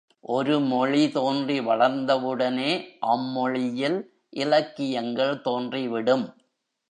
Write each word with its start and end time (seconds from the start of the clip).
ஒரு 0.29 0.59
மொழி 0.61 1.11
தோன்றி 1.11 1.59
வளர்ந்தவுடனே, 1.59 2.71
அம்மொழி 3.07 3.75
யில் 3.75 3.99
இலக்கியங்கள் 4.37 5.41
தோன்றிவிடும். 5.45 6.25